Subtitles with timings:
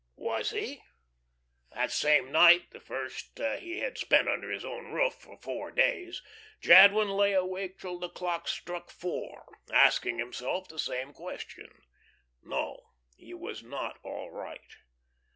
[0.17, 0.81] Was he?
[1.73, 6.23] That same night, the first he had spent under his own roof for four days,
[6.59, 11.83] Jadwin lay awake till the clocks struck four, asking himself the same question.
[12.41, 12.79] No,
[13.15, 14.75] he was not all right.